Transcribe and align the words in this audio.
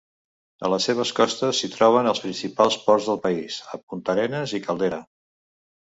A 0.67 0.71
les 0.73 0.87
seves 0.89 1.11
costes 1.19 1.59
s'hi 1.59 1.69
troben 1.75 2.11
els 2.13 2.23
principals 2.25 2.81
ports 2.89 3.13
del 3.13 3.23
país, 3.29 3.61
a 3.79 3.83
Puntarenas 3.85 4.59
i 4.63 4.67
Caldera. 4.69 5.05